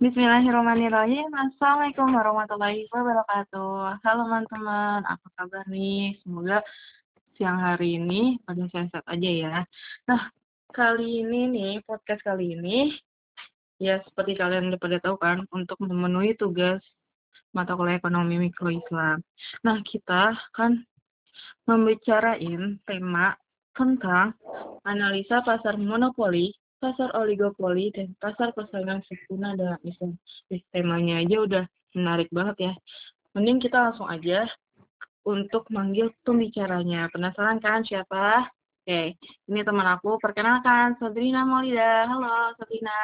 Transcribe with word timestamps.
Bismillahirrahmanirrahim. 0.00 1.28
Assalamualaikum 1.28 2.08
warahmatullahi 2.16 2.88
wabarakatuh. 2.88 4.00
Halo 4.00 4.22
teman-teman, 4.24 5.04
apa 5.04 5.26
kabar 5.36 5.60
nih? 5.68 6.16
Semoga 6.24 6.64
siang 7.36 7.60
hari 7.60 8.00
ini 8.00 8.40
pada 8.48 8.64
sehat-sehat 8.72 9.04
aja 9.04 9.28
ya. 9.28 9.56
Nah, 10.08 10.32
kali 10.72 11.20
ini 11.20 11.52
nih, 11.52 11.72
podcast 11.84 12.24
kali 12.24 12.56
ini, 12.56 12.96
ya 13.76 14.00
seperti 14.08 14.40
kalian 14.40 14.72
udah 14.72 14.80
pada 14.80 15.04
tahu 15.04 15.20
kan, 15.20 15.44
untuk 15.52 15.76
memenuhi 15.84 16.32
tugas 16.32 16.80
mata 17.52 17.76
kuliah 17.76 18.00
ekonomi 18.00 18.48
mikro 18.48 18.72
Islam. 18.72 19.20
Nah, 19.60 19.84
kita 19.84 20.32
kan 20.56 20.80
membicarain 21.68 22.80
tema 22.88 23.36
tentang 23.76 24.32
analisa 24.88 25.44
pasar 25.44 25.76
monopoli 25.76 26.56
pasar 26.80 27.12
oligopoli 27.12 27.92
dan 27.92 28.16
pasar 28.16 28.56
persaingan 28.56 29.04
sempurna 29.04 29.52
dalam 29.54 29.80
Islam. 29.84 30.16
Eh, 30.48 30.64
temanya 30.72 31.20
aja 31.20 31.36
udah 31.44 31.64
menarik 31.94 32.32
banget 32.32 32.56
ya. 32.58 32.72
Mending 33.36 33.60
kita 33.60 33.78
langsung 33.78 34.08
aja 34.08 34.48
untuk 35.28 35.68
manggil 35.70 36.10
pembicaranya. 36.24 37.12
Penasaran 37.12 37.60
kan 37.60 37.84
siapa? 37.84 38.48
Oke, 38.80 39.14
ini 39.20 39.60
teman 39.60 39.86
aku. 39.86 40.16
Perkenalkan, 40.18 40.96
Sabrina 40.96 41.44
Maulida. 41.44 42.08
Halo, 42.08 42.56
Sabrina. 42.56 42.98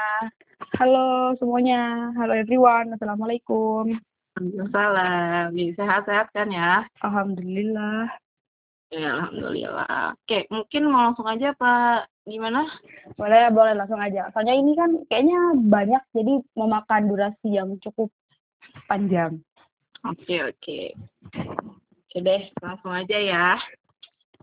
Halo 0.80 1.36
semuanya. 1.36 2.10
Halo 2.16 2.32
everyone. 2.32 2.96
Assalamualaikum. 2.96 3.92
Waalaikumsalam. 4.36 5.52
Sehat-sehat 5.76 6.32
kan 6.32 6.48
ya? 6.52 6.84
Alhamdulillah. 7.04 8.25
Ya, 8.94 9.18
alhamdulillah. 9.18 10.14
Oke, 10.14 10.46
mungkin 10.46 10.86
mau 10.86 11.10
langsung 11.10 11.26
aja 11.26 11.50
Pak 11.58 12.06
gimana? 12.22 12.70
Boleh, 13.18 13.50
boleh 13.50 13.74
langsung 13.74 13.98
aja. 13.98 14.30
Soalnya 14.30 14.54
ini 14.54 14.78
kan 14.78 15.02
kayaknya 15.10 15.58
banyak 15.58 16.02
jadi 16.14 16.38
memakan 16.54 17.10
durasi 17.10 17.50
yang 17.50 17.74
cukup 17.82 18.14
panjang. 18.86 19.42
Oke, 20.06 20.38
oke. 20.38 20.94
Oke 22.06 22.18
deh, 22.22 22.46
langsung 22.62 22.94
aja 22.94 23.18
ya. 23.18 23.58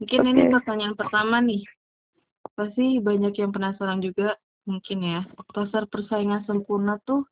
Mungkin 0.03 0.27
ini 0.27 0.51
pertanyaan 0.51 0.99
pertama 0.99 1.39
nih. 1.39 1.63
Pasti 2.53 2.99
banyak 2.99 3.39
yang 3.39 3.55
penasaran 3.55 4.03
juga 4.03 4.35
mungkin 4.67 4.99
ya. 5.07 5.21
Pasar 5.55 5.87
persaingan 5.87 6.43
sempurna 6.43 6.99
tuh 7.07 7.23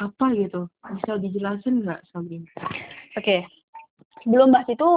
apa 0.00 0.32
gitu? 0.32 0.72
Bisa 0.96 1.20
dijelasin 1.20 1.84
nggak, 1.84 2.00
Sabrina? 2.08 2.48
Oke. 3.20 3.44
Sebelum 4.24 4.48
bahas 4.48 4.68
itu, 4.72 4.88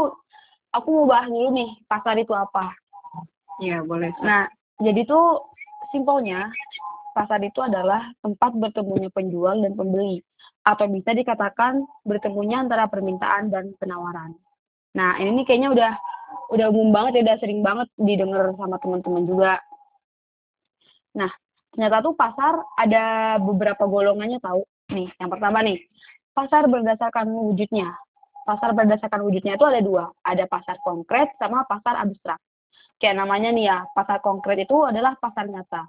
aku 0.74 0.88
mau 0.90 1.06
bahas 1.06 1.30
dulu 1.30 1.54
nih 1.54 1.70
pasar 1.86 2.18
itu 2.18 2.34
apa. 2.34 2.74
Iya 3.62 3.86
boleh. 3.86 4.12
Nah 4.26 4.50
jadi 4.82 5.06
tuh 5.06 5.46
simpelnya 5.94 6.50
pasar 7.14 7.40
itu 7.46 7.62
adalah 7.62 8.10
tempat 8.26 8.58
bertemunya 8.58 9.14
penjual 9.14 9.54
dan 9.62 9.78
pembeli 9.78 10.20
atau 10.66 10.90
bisa 10.90 11.14
dikatakan 11.14 11.86
bertemunya 12.02 12.66
antara 12.66 12.90
permintaan 12.90 13.54
dan 13.54 13.78
penawaran. 13.78 14.34
Nah 14.98 15.22
ini 15.22 15.42
nih 15.42 15.46
kayaknya 15.46 15.70
udah 15.70 15.92
udah 16.50 16.68
umum 16.74 16.90
banget 16.90 17.22
ya 17.22 17.22
udah 17.30 17.38
sering 17.38 17.62
banget 17.62 17.88
didengar 17.96 18.50
sama 18.58 18.82
teman-teman 18.82 19.24
juga. 19.30 19.54
Nah 21.14 21.30
ternyata 21.70 22.02
tuh 22.02 22.18
pasar 22.18 22.58
ada 22.82 23.38
beberapa 23.38 23.86
golongannya 23.86 24.42
tahu 24.42 24.66
nih. 24.90 25.14
Yang 25.22 25.30
pertama 25.38 25.62
nih 25.62 25.78
pasar 26.34 26.66
berdasarkan 26.66 27.30
wujudnya 27.30 27.94
pasar 28.44 28.76
berdasarkan 28.76 29.24
wujudnya 29.24 29.56
itu 29.56 29.66
ada 29.66 29.80
dua, 29.80 30.06
ada 30.24 30.44
pasar 30.48 30.80
konkret 30.84 31.32
sama 31.40 31.64
pasar 31.68 32.00
abstrak. 32.00 32.40
Kayak 33.00 33.24
namanya 33.24 33.50
nih 33.52 33.66
ya, 33.68 33.78
pasar 33.92 34.24
konkret 34.24 34.64
itu 34.64 34.78
adalah 34.84 35.16
pasar 35.20 35.48
nyata. 35.48 35.88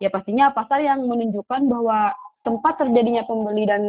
Ya 0.00 0.08
pastinya 0.08 0.52
pasar 0.52 0.80
yang 0.80 1.04
menunjukkan 1.04 1.68
bahwa 1.68 2.16
tempat 2.40 2.80
terjadinya 2.80 3.24
pembeli 3.28 3.64
dan 3.68 3.82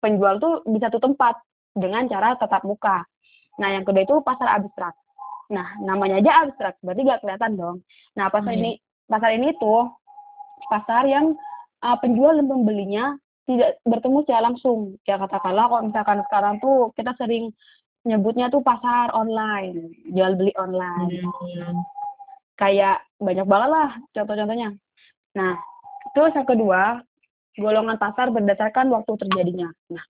penjual 0.00 0.40
tuh 0.40 0.64
di 0.64 0.80
satu 0.80 0.96
tempat 0.96 1.36
dengan 1.76 2.08
cara 2.08 2.34
tatap 2.40 2.64
muka. 2.64 3.04
Nah 3.60 3.68
yang 3.68 3.84
kedua 3.84 4.04
itu 4.04 4.16
pasar 4.24 4.56
abstrak. 4.56 4.96
Nah 5.52 5.76
namanya 5.84 6.18
aja 6.20 6.48
abstrak, 6.48 6.80
berarti 6.80 7.00
gak 7.04 7.20
kelihatan 7.20 7.52
dong. 7.60 7.76
Nah 8.16 8.32
pasar 8.32 8.56
hmm. 8.56 8.60
ini 8.64 8.72
pasar 9.04 9.30
ini 9.36 9.48
tuh 9.60 9.92
pasar 10.72 11.04
yang 11.04 11.36
uh, 11.84 11.96
penjual 12.00 12.36
dan 12.36 12.46
pembelinya 12.48 13.04
tidak 13.50 13.82
bertemu 13.82 14.18
secara 14.22 14.42
langsung. 14.46 14.94
Ya 15.02 15.18
katakanlah 15.18 15.66
kalau 15.66 15.82
misalkan 15.82 16.18
sekarang 16.30 16.54
tuh 16.62 16.94
kita 16.94 17.18
sering 17.18 17.50
nyebutnya 18.06 18.46
tuh 18.48 18.62
pasar 18.62 19.10
online, 19.10 19.90
jual 20.06 20.38
beli 20.38 20.54
online. 20.54 21.18
Hmm. 21.18 21.82
Kayak 22.54 23.02
banyak 23.18 23.46
banget 23.50 23.70
lah 23.74 23.90
contoh-contohnya. 24.14 24.70
Nah, 25.34 25.54
terus 26.14 26.32
yang 26.36 26.46
kedua, 26.46 27.02
golongan 27.58 27.98
pasar 27.98 28.30
berdasarkan 28.30 28.88
waktu 28.94 29.12
terjadinya. 29.26 29.68
Nah, 29.90 30.04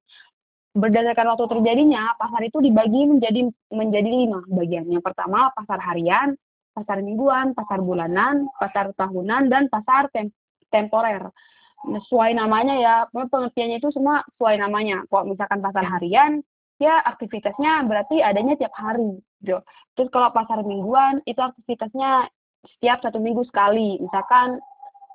berdasarkan 0.77 1.27
waktu 1.35 1.47
terjadinya, 1.57 2.15
pasar 2.21 2.45
itu 2.45 2.61
dibagi 2.61 3.09
menjadi 3.09 3.41
menjadi 3.73 4.11
lima 4.11 4.45
bagian. 4.53 4.87
Yang 4.87 5.05
pertama, 5.11 5.51
pasar 5.57 5.81
harian, 5.81 6.37
pasar 6.77 7.03
mingguan, 7.03 7.57
pasar 7.57 7.81
bulanan, 7.83 8.47
pasar 8.61 8.93
tahunan, 8.95 9.51
dan 9.51 9.67
pasar 9.67 10.13
tem 10.13 10.31
temporer 10.71 11.27
sesuai 11.81 12.37
namanya 12.37 12.75
ya, 12.77 12.95
pengertiannya 13.13 13.81
itu 13.81 13.89
semua 13.93 14.21
sesuai 14.35 14.61
namanya. 14.61 15.05
Kalau 15.09 15.33
misalkan 15.33 15.65
pasar 15.65 15.85
harian, 15.85 16.45
ya 16.77 17.01
aktivitasnya 17.05 17.85
berarti 17.89 18.21
adanya 18.21 18.57
tiap 18.57 18.73
hari. 18.77 19.21
Gitu. 19.41 19.57
Terus 19.97 20.09
kalau 20.13 20.29
pasar 20.33 20.61
mingguan, 20.65 21.25
itu 21.25 21.41
aktivitasnya 21.41 22.29
setiap 22.77 23.01
satu 23.01 23.17
minggu 23.17 23.45
sekali. 23.49 23.97
Misalkan 24.01 24.61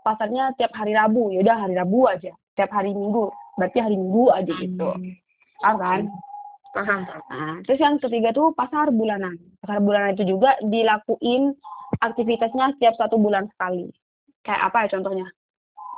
pasarnya 0.01 0.53
tiap 0.57 0.73
hari 0.73 0.93
Rabu, 0.93 1.33
ya 1.33 1.45
udah 1.45 1.57
hari 1.65 1.73
Rabu 1.77 2.09
aja. 2.09 2.33
Tiap 2.55 2.71
hari 2.71 2.95
Minggu, 2.95 3.27
berarti 3.59 3.83
hari 3.83 3.99
Minggu 3.99 4.31
aja 4.31 4.53
gitu. 4.55 4.89
Hmm. 4.95 5.13
Paham 5.59 5.75
kan? 5.81 6.01
Paham. 6.75 7.01
Nah, 7.07 7.55
terus 7.67 7.79
yang 7.79 7.99
ketiga 7.99 8.31
tuh 8.31 8.51
pasar 8.55 8.91
bulanan. 8.91 9.35
Pasar 9.59 9.79
bulanan 9.83 10.15
itu 10.15 10.23
juga 10.27 10.55
dilakuin 10.63 11.55
aktivitasnya 11.99 12.75
setiap 12.75 12.95
satu 12.99 13.15
bulan 13.19 13.47
sekali. 13.55 13.91
Kayak 14.43 14.61
apa 14.71 14.77
ya 14.85 14.87
contohnya? 14.99 15.27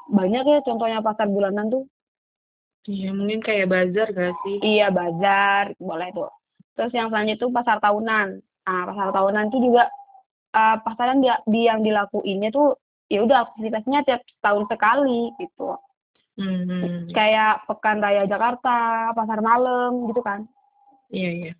Banyak 0.07 0.44
ya 0.44 0.59
contohnya 0.63 1.00
pasar 1.03 1.28
bulanan 1.28 1.68
tuh. 1.72 1.84
Iya, 2.88 3.12
mungkin 3.12 3.44
kayak 3.44 3.68
bazar 3.68 4.07
gak 4.16 4.34
sih? 4.47 4.63
Iya, 4.63 4.88
bazar, 4.88 5.75
boleh 5.75 6.07
tuh. 6.16 6.31
Terus 6.79 6.95
yang 6.95 7.12
selanjutnya 7.12 7.35
itu 7.35 7.47
pasar 7.51 7.84
tahunan. 7.84 8.28
Nah, 8.40 8.84
pasar 8.88 9.09
tahunan 9.12 9.44
itu 9.51 9.57
juga 9.59 9.91
uh, 10.56 10.79
pasaran 10.79 11.19
dia, 11.19 11.35
di 11.44 11.68
yang 11.68 11.84
dilakuinnya 11.84 12.47
tuh 12.47 12.79
ya 13.12 13.28
udah 13.28 13.51
aktivitasnya 13.51 14.07
tiap 14.07 14.22
tahun 14.40 14.63
sekali 14.72 15.35
gitu. 15.35 15.75
Hmm. 16.38 17.09
Kayak 17.12 17.66
Pekan 17.68 18.00
Raya 18.00 18.24
Jakarta, 18.29 19.12
pasar 19.12 19.39
malam 19.44 20.07
gitu 20.07 20.22
kan. 20.24 20.47
Iya, 21.12 21.31
iya. 21.34 21.53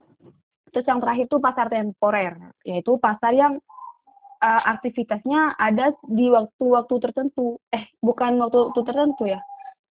Terus 0.71 0.85
yang 0.85 1.01
terakhir 1.01 1.25
tuh 1.27 1.41
pasar 1.41 1.67
temporer, 1.67 2.39
yaitu 2.63 2.95
pasar 3.01 3.33
yang 3.33 3.59
uh, 4.41 4.61
aktivitasnya 4.77 5.57
ada 5.57 5.93
di 6.05 6.29
waktu-waktu 6.29 6.95
tertentu. 7.01 7.57
Eh, 7.73 7.89
bukan 8.01 8.37
waktu-waktu 8.41 8.79
tertentu 8.85 9.23
ya. 9.29 9.41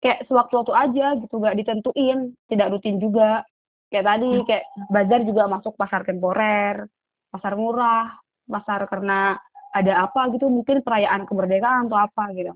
Kayak 0.03 0.29
sewaktu-waktu 0.31 0.73
aja 0.77 1.07
gitu, 1.19 1.35
gak 1.41 1.57
ditentuin, 1.57 2.19
tidak 2.51 2.71
rutin 2.75 2.97
juga. 3.03 3.43
Kayak 3.91 4.07
tadi, 4.07 4.31
hmm. 4.31 4.45
kayak 4.47 4.65
bazar 4.91 5.21
juga 5.23 5.43
masuk 5.47 5.75
pasar 5.79 6.03
temporer, 6.03 6.87
pasar 7.31 7.53
murah, 7.55 8.19
pasar 8.47 8.87
karena 8.91 9.39
ada 9.75 9.93
apa 10.09 10.31
gitu, 10.35 10.51
mungkin 10.51 10.83
perayaan 10.83 11.27
kemerdekaan 11.27 11.87
atau 11.91 11.99
apa 11.99 12.25
gitu. 12.35 12.53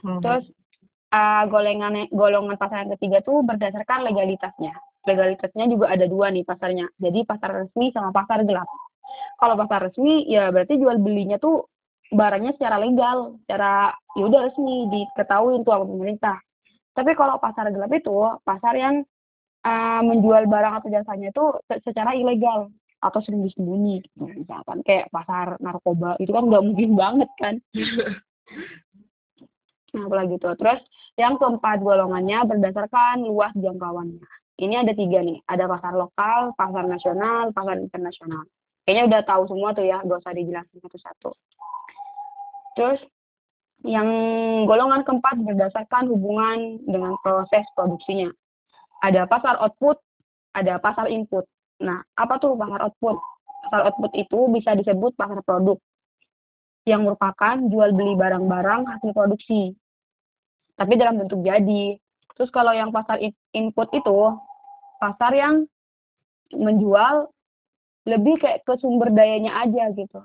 Hmm. 0.00 0.20
Terus 0.22 0.44
uh, 1.12 1.44
golongan 1.48 2.08
golongan 2.10 2.56
pasar 2.56 2.86
yang 2.86 2.92
ketiga 2.98 3.20
tuh 3.20 3.44
berdasarkan 3.44 4.06
legalitasnya. 4.10 4.74
Legalitasnya 5.04 5.64
juga 5.68 5.92
ada 5.92 6.04
dua 6.04 6.28
nih 6.28 6.44
pasarnya. 6.44 6.86
Jadi 7.00 7.24
pasar 7.24 7.64
resmi 7.64 7.88
sama 7.92 8.12
pasar 8.12 8.44
gelap 8.44 8.68
kalau 9.40 9.56
pasar 9.56 9.88
resmi 9.88 10.28
ya 10.28 10.52
berarti 10.52 10.76
jual 10.76 11.00
belinya 11.00 11.40
tuh 11.40 11.64
barangnya 12.12 12.52
secara 12.58 12.76
legal, 12.82 13.40
secara 13.46 13.94
ya 14.18 14.24
udah 14.26 14.40
resmi 14.50 14.90
diketahui 14.92 15.62
untuk 15.62 15.72
pemerintah. 15.86 16.36
Tapi 16.92 17.14
kalau 17.14 17.38
pasar 17.38 17.70
gelap 17.72 17.90
itu 17.94 18.12
pasar 18.42 18.74
yang 18.76 19.06
uh, 19.64 20.02
menjual 20.04 20.44
barang 20.50 20.74
atau 20.82 20.88
jasanya 20.90 21.30
itu 21.30 21.44
secara 21.86 22.12
ilegal 22.18 22.68
atau 23.00 23.20
sembunyi-sembunyi 23.24 24.04
gitu. 24.04 24.28
misalkan 24.28 24.84
kayak 24.84 25.08
pasar 25.08 25.56
narkoba 25.56 26.20
itu 26.20 26.28
kan 26.36 26.44
nggak 26.44 26.64
mungkin 26.64 26.90
banget 26.94 27.30
kan. 27.40 27.54
Nah 29.90 30.06
apalagi 30.06 30.38
itu 30.38 30.46
terus 30.54 30.78
yang 31.18 31.34
keempat 31.34 31.82
golongannya 31.82 32.46
berdasarkan 32.46 33.26
luas 33.26 33.50
jangkauannya. 33.58 34.22
Ini 34.62 34.86
ada 34.86 34.94
tiga 34.94 35.18
nih. 35.18 35.42
Ada 35.50 35.66
pasar 35.66 35.98
lokal 35.98 36.54
pasar 36.54 36.86
nasional 36.86 37.50
pasar 37.50 37.74
internasional 37.82 38.46
kayaknya 38.90 39.06
udah 39.06 39.22
tahu 39.22 39.46
semua 39.46 39.70
tuh 39.70 39.86
ya 39.86 40.02
gak 40.02 40.18
usah 40.18 40.34
dijelasin 40.34 40.82
satu-satu. 40.82 41.30
Terus 42.74 42.98
yang 43.86 44.10
golongan 44.66 45.06
keempat 45.06 45.38
berdasarkan 45.46 46.10
hubungan 46.10 46.82
dengan 46.90 47.14
proses 47.22 47.62
produksinya. 47.78 48.34
Ada 49.06 49.30
pasar 49.30 49.62
output 49.62 50.02
ada 50.58 50.82
pasar 50.82 51.06
input. 51.06 51.46
Nah 51.78 52.02
apa 52.18 52.42
tuh 52.42 52.58
pasar 52.58 52.82
output? 52.82 53.14
Pasar 53.70 53.94
output 53.94 54.10
itu 54.18 54.38
bisa 54.50 54.74
disebut 54.74 55.14
pasar 55.14 55.38
produk 55.46 55.78
yang 56.82 57.06
merupakan 57.06 57.62
jual 57.70 57.94
beli 57.94 58.18
barang-barang 58.18 58.90
hasil 58.90 59.14
produksi 59.14 59.78
tapi 60.74 60.98
dalam 60.98 61.22
bentuk 61.22 61.46
jadi. 61.46 61.94
Terus 62.34 62.50
kalau 62.50 62.74
yang 62.74 62.90
pasar 62.90 63.22
input 63.54 63.86
itu 63.94 64.18
pasar 64.98 65.30
yang 65.30 65.62
menjual 66.50 67.30
lebih 68.08 68.40
kayak 68.40 68.64
ke 68.64 68.74
sumber 68.80 69.12
dayanya 69.12 69.60
aja 69.60 69.92
gitu. 69.92 70.20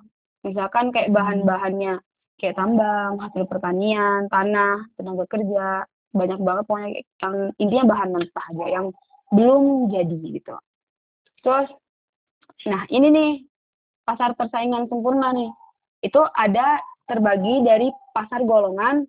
Misalkan 0.46 0.94
kayak 0.94 1.12
Hmm. 1.12 1.18
bahan-bahannya 1.18 2.00
kayak 2.40 2.56
tambang, 2.60 3.20
hasil 3.20 3.48
pertanian, 3.48 4.28
tanah, 4.28 4.86
tenaga 5.00 5.26
kerja, 5.32 5.88
banyak 6.16 6.40
banget 6.40 6.64
pokoknya 6.68 6.90
yang 7.24 7.36
intinya 7.60 7.86
bahan 7.92 8.10
mentah 8.16 8.46
aja 8.56 8.66
yang 8.72 8.86
belum 9.36 9.92
jadi 9.92 10.20
gitu. 10.40 10.56
Terus 11.44 11.70
nah 12.70 12.88
ini 12.88 13.08
nih 13.12 13.32
pasar 14.08 14.32
persaingan 14.38 14.88
sempurna 14.88 15.36
nih. 15.36 15.52
Itu 16.04 16.24
ada 16.24 16.80
terbagi 17.10 17.66
dari 17.66 17.92
pasar 18.16 18.46
golongan 18.48 19.04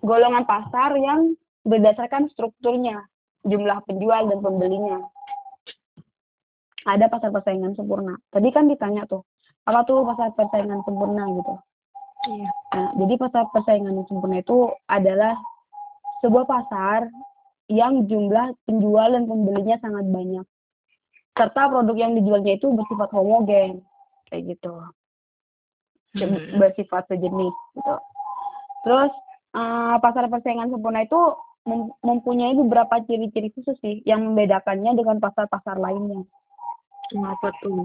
golongan 0.00 0.44
pasar 0.48 0.96
yang 0.96 1.36
berdasarkan 1.64 2.28
strukturnya, 2.32 3.04
jumlah 3.44 3.84
penjual 3.84 4.28
dan 4.28 4.38
pembelinya. 4.40 5.00
Ada 6.84 7.08
pasar 7.08 7.32
persaingan 7.32 7.72
sempurna. 7.72 8.14
Tadi 8.28 8.48
kan 8.52 8.68
ditanya 8.68 9.08
tuh, 9.08 9.24
apa 9.64 9.88
tuh 9.88 10.04
pasar 10.04 10.36
persaingan 10.36 10.84
sempurna 10.84 11.24
gitu. 11.32 11.54
Iya. 12.24 12.50
Nah, 12.72 12.90
jadi 13.04 13.14
pasar 13.20 13.44
persaingan 13.52 14.04
sempurna 14.08 14.40
itu 14.40 14.68
adalah 14.88 15.36
sebuah 16.24 16.44
pasar 16.48 17.08
yang 17.68 18.04
jumlah 18.08 18.52
penjual 18.68 19.08
dan 19.12 19.24
pembelinya 19.24 19.76
sangat 19.80 20.04
banyak. 20.08 20.46
Serta 21.34 21.62
produk 21.72 21.96
yang 21.96 22.12
dijualnya 22.16 22.56
itu 22.56 22.68
bersifat 22.72 23.08
homogen. 23.12 23.80
Kayak 24.28 24.56
gitu. 24.56 24.72
Hmm. 26.16 26.60
Bersifat 26.60 27.08
sejenis 27.08 27.54
gitu. 27.76 27.94
Terus 28.84 29.12
uh, 29.56 29.96
pasar 29.98 30.28
persaingan 30.28 30.68
sempurna 30.68 31.04
itu 31.04 31.18
mem 31.64 31.88
mempunyai 32.04 32.52
beberapa 32.52 33.00
ciri-ciri 33.08 33.48
khusus 33.56 33.76
sih 33.80 34.04
yang 34.04 34.20
membedakannya 34.20 34.92
dengan 34.96 35.16
pasar-pasar 35.16 35.80
lainnya. 35.80 36.28
Apa 37.12 37.52
tuh? 37.60 37.84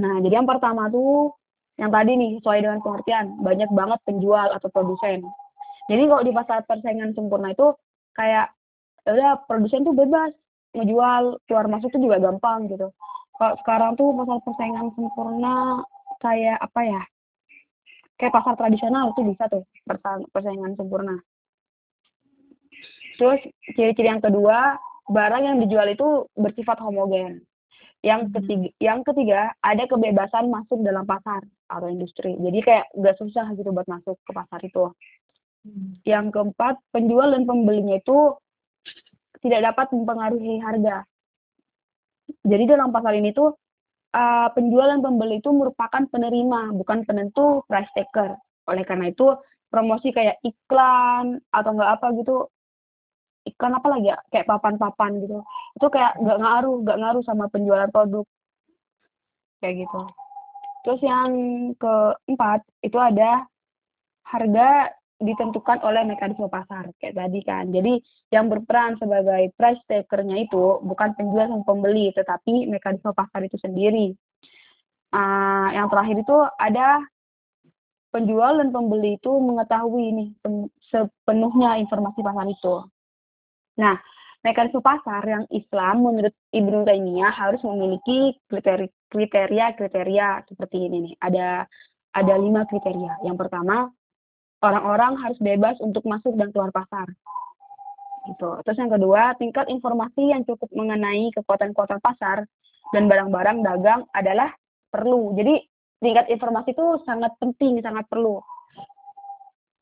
Nah, 0.00 0.20
jadi 0.24 0.40
yang 0.40 0.48
pertama 0.48 0.88
tuh 0.88 1.36
yang 1.76 1.92
tadi 1.92 2.16
nih 2.16 2.40
sesuai 2.40 2.64
dengan 2.64 2.80
pengertian 2.80 3.36
banyak 3.44 3.68
banget 3.72 4.00
penjual 4.08 4.48
atau 4.48 4.68
produsen. 4.72 5.20
Jadi 5.86 6.02
kalau 6.08 6.22
di 6.24 6.32
pasar 6.32 6.64
persaingan 6.64 7.12
sempurna 7.12 7.52
itu 7.52 7.76
kayak 8.16 8.50
ya 9.06 9.10
udah 9.12 9.32
produsen 9.46 9.86
tuh 9.86 9.94
bebas 9.94 10.32
ngejual 10.74 11.38
keluar 11.46 11.66
masuk 11.70 11.92
tuh 11.92 12.00
juga 12.00 12.18
gampang 12.18 12.66
gitu. 12.72 12.90
Kalau 13.36 13.54
sekarang 13.60 13.92
tuh 13.94 14.08
pasar 14.16 14.38
persaingan 14.42 14.88
sempurna 14.96 15.84
kayak 16.24 16.58
apa 16.58 16.80
ya? 16.82 17.02
Kayak 18.16 18.34
pasar 18.40 18.56
tradisional 18.56 19.12
tuh 19.12 19.24
bisa 19.28 19.44
tuh 19.52 19.62
persaingan 20.32 20.74
sempurna. 20.74 21.20
Terus 23.20 23.40
ciri-ciri 23.76 24.12
yang 24.12 24.24
kedua, 24.24 24.76
barang 25.08 25.42
yang 25.44 25.56
dijual 25.60 25.88
itu 25.88 26.28
bersifat 26.36 26.80
homogen. 26.80 27.44
Yang 28.04 28.22
ketiga, 28.38 28.68
yang 28.78 29.00
ketiga 29.02 29.40
ada 29.64 29.84
kebebasan 29.88 30.52
masuk 30.52 30.84
dalam 30.84 31.04
pasar 31.08 31.42
atau 31.66 31.88
industri. 31.90 32.36
Jadi 32.38 32.58
kayak 32.62 32.86
nggak 32.94 33.16
susah 33.18 33.50
gitu 33.56 33.72
buat 33.72 33.88
masuk 33.88 34.16
ke 34.22 34.32
pasar 34.32 34.60
itu. 34.62 34.92
Hmm. 35.66 35.98
Yang 36.06 36.26
keempat, 36.36 36.78
penjual 36.94 37.34
dan 37.34 37.42
pembelinya 37.48 37.98
itu 37.98 38.36
tidak 39.42 39.72
dapat 39.72 39.86
mempengaruhi 39.90 40.62
harga. 40.62 41.02
Jadi 42.46 42.64
dalam 42.66 42.90
pasar 42.94 43.14
ini 43.18 43.34
tuh 43.34 43.54
uh, 44.14 44.48
penjual 44.54 44.86
dan 44.86 45.02
pembeli 45.02 45.38
itu 45.42 45.50
merupakan 45.50 46.02
penerima, 46.10 46.74
bukan 46.74 47.02
penentu 47.06 47.62
price 47.66 47.90
taker. 47.94 48.38
Oleh 48.70 48.82
karena 48.82 49.10
itu 49.10 49.34
promosi 49.70 50.14
kayak 50.14 50.38
iklan 50.46 51.42
atau 51.50 51.70
nggak 51.74 51.90
apa 52.00 52.06
gitu 52.18 52.46
iklan 53.46 53.78
apa 53.78 53.86
lagi 53.88 54.10
ya 54.10 54.18
kayak 54.34 54.50
papan-papan 54.50 55.22
gitu. 55.22 55.38
Itu 55.78 55.86
kayak 55.88 56.18
nggak 56.18 56.38
ngaruh 56.42 56.76
nggak 56.82 56.98
ngaruh 56.98 57.22
sama 57.22 57.46
penjualan 57.48 57.88
produk. 57.88 58.26
Kayak 59.62 59.86
gitu. 59.86 60.00
Terus 60.86 61.00
yang 61.02 61.30
keempat 61.78 62.60
itu 62.82 62.98
ada 62.98 63.46
harga 64.26 64.90
ditentukan 65.16 65.80
oleh 65.80 66.04
mekanisme 66.04 66.50
pasar 66.50 66.92
kayak 67.00 67.16
tadi 67.16 67.40
kan. 67.46 67.70
Jadi 67.72 68.02
yang 68.34 68.52
berperan 68.52 69.00
sebagai 69.00 69.54
price 69.56 69.80
takernya 69.88 70.44
itu 70.44 70.82
bukan 70.84 71.16
penjual 71.16 71.48
dan 71.48 71.62
pembeli 71.64 72.12
tetapi 72.12 72.68
mekanisme 72.68 73.14
pasar 73.16 73.40
itu 73.46 73.56
sendiri. 73.62 74.12
Uh, 75.14 75.70
yang 75.72 75.88
terakhir 75.88 76.20
itu 76.20 76.36
ada 76.60 77.00
penjual 78.10 78.58
dan 78.60 78.74
pembeli 78.74 79.16
itu 79.16 79.32
mengetahui 79.40 80.06
nih 80.12 80.28
sepenuhnya 80.92 81.80
informasi 81.80 82.20
pasar 82.20 82.46
itu 82.50 82.74
Nah, 83.76 83.96
mekanisme 84.40 84.80
pasar 84.80 85.22
yang 85.26 85.44
Islam 85.52 86.04
menurut 86.04 86.34
Ibnu 86.52 86.84
Taimiyah 86.88 87.32
harus 87.32 87.60
memiliki 87.64 88.36
kriteria-kriteria 89.12 90.48
seperti 90.48 90.76
ini 90.88 90.96
nih. 91.10 91.14
Ada 91.20 91.48
ada 92.16 92.34
lima 92.40 92.64
kriteria. 92.64 93.20
Yang 93.28 93.36
pertama, 93.46 93.92
orang-orang 94.64 95.20
harus 95.20 95.36
bebas 95.36 95.76
untuk 95.84 96.08
masuk 96.08 96.32
dan 96.40 96.48
keluar 96.48 96.72
pasar. 96.72 97.04
Gitu. 98.26 98.50
Terus 98.66 98.78
yang 98.80 98.90
kedua, 98.90 99.36
tingkat 99.38 99.68
informasi 99.70 100.34
yang 100.34 100.42
cukup 100.48 100.66
mengenai 100.74 101.30
kekuatan-kekuatan 101.36 102.00
pasar 102.02 102.48
dan 102.90 103.06
barang-barang 103.06 103.62
dagang 103.62 104.02
adalah 104.16 104.50
perlu. 104.90 105.36
Jadi 105.36 105.62
tingkat 106.00 106.26
informasi 106.32 106.74
itu 106.74 106.86
sangat 107.06 107.36
penting, 107.38 107.78
sangat 107.84 108.08
perlu. 108.10 108.40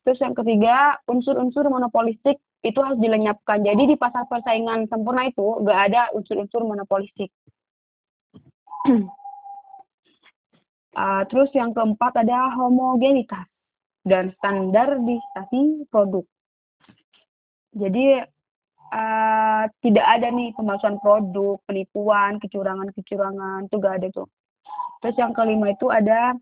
Terus 0.04 0.20
yang 0.20 0.36
ketiga, 0.36 1.00
unsur-unsur 1.08 1.64
monopolistik 1.72 2.36
itu 2.64 2.78
harus 2.80 2.96
dilenyapkan. 2.96 3.60
Jadi 3.60 3.92
di 3.92 3.96
pasar 4.00 4.24
persaingan 4.24 4.88
sempurna 4.88 5.28
itu 5.28 5.60
nggak 5.60 5.80
ada 5.92 6.02
unsur-unsur 6.16 6.64
monopolistik. 6.64 7.28
uh, 10.96 11.22
terus 11.30 11.52
yang 11.52 11.76
keempat 11.76 12.24
ada 12.24 12.56
homogenitas 12.56 13.44
dan 14.08 14.32
standarisasi 14.40 15.88
produk. 15.92 16.24
Jadi 17.76 18.24
uh, 18.92 19.64
tidak 19.84 20.06
ada 20.06 20.32
nih 20.32 20.56
pemalsuan 20.56 20.96
produk, 21.04 21.60
penipuan, 21.68 22.40
kecurangan-kecurangan 22.40 23.68
itu 23.68 23.76
nggak 23.76 23.96
ada 24.00 24.08
tuh. 24.08 24.28
Terus 25.04 25.16
yang 25.20 25.36
kelima 25.36 25.68
itu 25.68 25.92
ada 25.92 26.32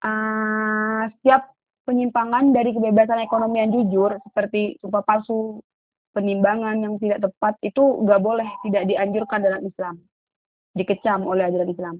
uh, 0.00 1.02
setiap 1.20 1.52
penyimpangan 1.88 2.52
dari 2.52 2.76
kebebasan 2.76 3.24
ekonomi 3.24 3.64
yang 3.64 3.72
jujur 3.72 4.20
seperti 4.28 4.76
sumpah 4.84 5.00
palsu, 5.08 5.64
penimbangan 6.12 6.76
yang 6.84 7.00
tidak 7.00 7.24
tepat 7.24 7.56
itu 7.64 7.80
nggak 8.04 8.20
boleh, 8.20 8.44
tidak 8.68 8.84
dianjurkan 8.84 9.40
dalam 9.40 9.64
Islam, 9.64 9.94
dikecam 10.76 11.24
oleh 11.24 11.48
ajaran 11.48 11.72
Islam. 11.72 11.96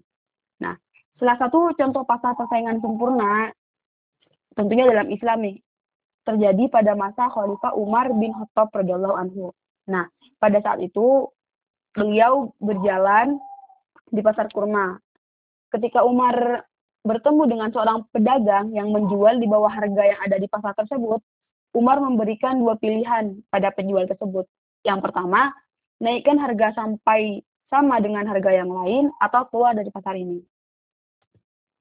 Nah, 0.60 0.76
salah 1.16 1.40
satu 1.40 1.72
contoh 1.72 2.04
pasar 2.04 2.36
persaingan 2.36 2.84
sempurna 2.84 3.48
tentunya 4.52 4.84
dalam 4.84 5.08
Islam 5.08 5.40
nih 5.40 5.56
terjadi 6.28 6.68
pada 6.68 6.92
masa 6.92 7.32
Khalifah 7.32 7.72
Umar 7.72 8.12
bin 8.12 8.36
Khattab 8.36 8.68
radhiyallahu 8.76 9.16
anhu. 9.16 9.56
Nah, 9.88 10.04
pada 10.36 10.60
saat 10.60 10.84
itu 10.84 11.24
beliau 11.96 12.52
berjalan 12.60 13.40
di 14.12 14.20
pasar 14.20 14.52
kurma. 14.52 15.00
Ketika 15.72 16.04
Umar 16.04 16.67
bertemu 17.06 17.42
dengan 17.46 17.68
seorang 17.70 18.04
pedagang 18.10 18.74
yang 18.74 18.90
menjual 18.90 19.38
di 19.38 19.46
bawah 19.46 19.70
harga 19.70 20.02
yang 20.02 20.20
ada 20.22 20.36
di 20.36 20.48
pasar 20.50 20.74
tersebut, 20.74 21.22
Umar 21.76 22.00
memberikan 22.00 22.58
dua 22.58 22.74
pilihan 22.80 23.38
pada 23.52 23.70
penjual 23.70 24.08
tersebut. 24.08 24.48
Yang 24.82 24.98
pertama, 25.10 25.52
naikkan 26.00 26.38
harga 26.40 26.74
sampai 26.74 27.42
sama 27.68 28.00
dengan 28.00 28.24
harga 28.24 28.50
yang 28.50 28.70
lain 28.72 29.12
atau 29.20 29.44
keluar 29.52 29.76
dari 29.76 29.92
pasar 29.92 30.16
ini. 30.16 30.40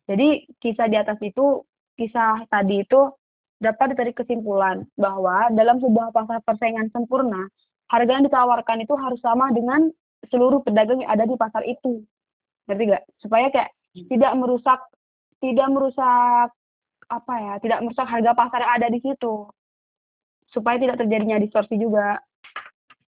Jadi 0.08 0.48
kisah 0.60 0.88
di 0.88 0.98
atas 1.00 1.20
itu, 1.24 1.64
kisah 1.96 2.48
tadi 2.52 2.84
itu 2.84 3.12
dapat 3.58 3.96
ditarik 3.96 4.16
kesimpulan 4.16 4.86
bahwa 4.96 5.50
dalam 5.52 5.82
sebuah 5.82 6.14
pasar 6.14 6.40
persaingan 6.46 6.92
sempurna, 6.94 7.48
harga 7.90 8.12
yang 8.12 8.26
ditawarkan 8.28 8.84
itu 8.84 8.94
harus 8.96 9.20
sama 9.24 9.50
dengan 9.52 9.90
seluruh 10.28 10.62
pedagang 10.64 11.04
yang 11.04 11.12
ada 11.12 11.24
di 11.24 11.36
pasar 11.40 11.64
itu. 11.64 12.04
Ngerti 12.68 12.84
nggak? 12.92 13.04
Supaya 13.24 13.48
kayak 13.50 13.72
tidak 13.96 14.32
merusak 14.38 14.80
tidak 15.42 15.68
merusak 15.70 16.50
apa 17.08 17.34
ya, 17.40 17.54
tidak 17.64 17.80
merusak 17.86 18.08
harga 18.08 18.32
pasar 18.36 18.60
yang 18.64 18.74
ada 18.80 18.88
di 18.92 19.00
situ. 19.00 19.48
Supaya 20.52 20.80
tidak 20.80 21.00
terjadinya 21.00 21.40
distorsi 21.40 21.76
juga. 21.80 22.20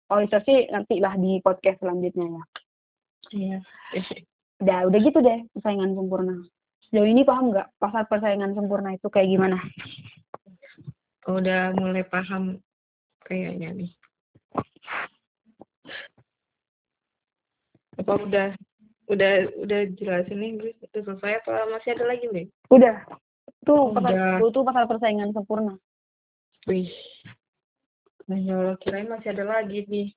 Oh, 0.09 0.21
distorsi 0.23 0.69
nanti 0.73 0.99
lah 0.99 1.15
di 1.21 1.39
podcast 1.45 1.81
selanjutnya 1.83 2.27
ya. 2.27 2.45
Iya. 3.29 3.59
Udah, 4.59 4.79
udah 4.91 4.99
gitu 5.05 5.19
deh 5.23 5.39
persaingan 5.55 5.95
sempurna. 5.95 6.35
Sejauh 6.89 7.05
ini 7.05 7.23
paham 7.23 7.53
nggak 7.53 7.69
pasar 7.77 8.09
persaingan 8.09 8.57
sempurna 8.57 8.97
itu 8.97 9.07
kayak 9.13 9.29
gimana? 9.29 9.61
Udah 11.29 11.77
mulai 11.77 12.03
paham 12.09 12.57
kayaknya 13.29 13.77
nih. 13.77 13.93
Apa 18.01 18.13
udah 18.25 18.49
udah 19.09 19.33
udah 19.65 19.81
jelasin 19.97 20.45
Inggris 20.45 20.77
itu 20.85 20.99
selesai 21.01 21.41
apa 21.45 21.69
masih 21.73 21.97
ada 21.97 22.05
lagi 22.09 22.29
nih? 22.29 22.47
Udah. 22.69 22.97
Tuh 23.65 23.93
Udah. 23.93 24.39
pasar 24.39 24.45
itu 24.45 24.61
pasar 24.65 24.85
persaingan 24.85 25.33
sempurna. 25.33 25.75
Wih. 26.69 26.93
Ya 28.29 28.77
kirain 28.85 29.09
masih 29.09 29.33
ada 29.33 29.45
lagi 29.49 29.89
nih. 29.89 30.09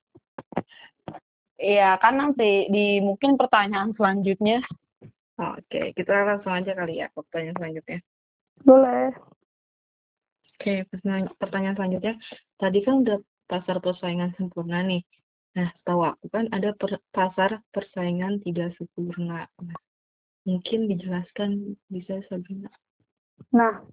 Iya, 1.56 1.96
kan 2.02 2.18
nanti 2.18 2.68
di 2.68 2.98
mungkin 3.00 3.38
pertanyaan 3.38 3.94
selanjutnya. 3.96 4.60
Oke, 5.38 5.96
kita 5.96 6.26
langsung 6.26 6.52
aja 6.52 6.76
kali 6.76 7.00
ya 7.00 7.08
ke 7.08 7.18
pertanyaan 7.24 7.56
selanjutnya. 7.56 7.98
Boleh. 8.62 9.08
Oke, 10.58 10.84
pertanyaan 11.40 11.74
selanjutnya. 11.78 12.14
Tadi 12.60 12.78
kan 12.84 13.06
udah 13.06 13.18
pasar 13.48 13.80
persaingan 13.80 14.36
sempurna 14.36 14.84
nih. 14.84 15.02
Nah, 15.52 15.68
setahu 15.68 16.00
aku 16.08 16.26
kan 16.32 16.48
ada 16.48 16.72
per, 16.72 16.96
pasar 17.12 17.60
persaingan 17.76 18.40
tidak 18.40 18.72
sempurna. 18.80 19.44
Nah, 19.60 19.78
mungkin 20.48 20.88
dijelaskan 20.88 21.76
bisa 21.92 22.24
Sabrina. 22.26 22.72
Nah, 23.52 23.84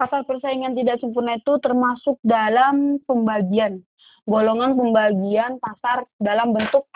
pasar 0.00 0.24
persaingan 0.24 0.72
tidak 0.72 1.02
sempurna 1.04 1.36
itu 1.36 1.60
termasuk 1.60 2.16
dalam 2.24 3.02
pembagian 3.04 3.84
golongan 4.24 4.72
pembagian 4.72 5.60
pasar 5.60 6.08
dalam 6.16 6.56
bentuk 6.56 6.88